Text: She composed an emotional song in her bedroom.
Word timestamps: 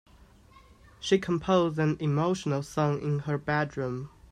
She 0.99 1.19
composed 1.19 1.77
an 1.77 1.95
emotional 1.99 2.63
song 2.63 3.03
in 3.03 3.19
her 3.19 3.37
bedroom. 3.37 4.09